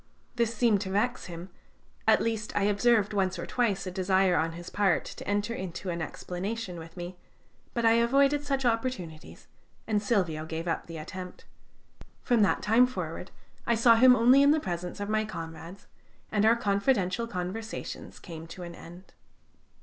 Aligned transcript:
This 0.35 0.51
seemed 0.55 0.81
to 0.81 0.89
vex 0.89 1.25
him; 1.25 1.49
at 2.07 2.23
least 2.23 2.55
I 2.55 2.63
observed 2.63 3.13
once 3.13 3.37
or 3.37 3.45
twice 3.45 3.85
a 3.85 3.91
desire 3.91 4.35
on 4.35 4.53
his 4.53 4.71
part 4.71 5.05
to 5.05 5.27
enter 5.27 5.53
into 5.53 5.91
an 5.91 6.01
explanation 6.01 6.79
with 6.79 6.97
me, 6.97 7.17
but 7.75 7.85
I 7.85 7.91
avoided 8.01 8.43
such 8.43 8.65
opportunities, 8.65 9.45
and 9.85 10.01
Silvio 10.01 10.43
gave 10.47 10.67
up 10.67 10.87
the 10.87 10.97
attempt. 10.97 11.45
From 12.23 12.41
that 12.41 12.63
time 12.63 12.87
forward 12.87 13.29
I 13.67 13.75
saw 13.75 13.93
him 13.95 14.15
only 14.15 14.41
in 14.41 14.49
the 14.49 14.59
presence 14.59 14.99
of 14.99 15.07
my 15.07 15.23
comrades, 15.23 15.85
and 16.31 16.47
our 16.47 16.55
confidential 16.55 17.27
conversations 17.27 18.17
came 18.17 18.47
to 18.47 18.63
an 18.63 18.73
end. 18.73 19.13